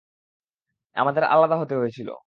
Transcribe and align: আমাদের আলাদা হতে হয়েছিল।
আমাদের 0.95 1.23
আলাদা 1.25 1.55
হতে 1.57 1.75
হয়েছিল। 1.75 2.11